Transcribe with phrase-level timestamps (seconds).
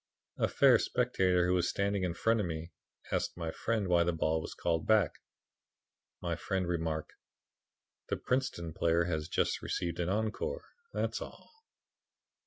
[0.39, 2.71] A fair spectator who was standing in front of me,
[3.11, 5.19] asked my friend why the ball was called back.
[6.23, 7.13] My friend remarked:
[8.07, 11.51] 'The Princeton player has just received an encore, that's all.'